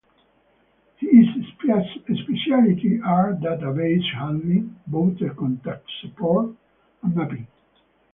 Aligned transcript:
His 0.97 1.27
specialties 1.53 2.97
are 3.05 3.33
database 3.35 4.03
handling, 4.17 4.75
voter 4.87 5.29
contact 5.35 5.85
support 6.01 6.55
and 7.03 7.15
mapping. 7.15 7.45